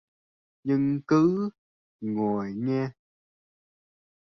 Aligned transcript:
nhưng 0.63 1.01
cứ 1.07 1.49
ngồi 2.01 2.53
nghe 2.55 2.89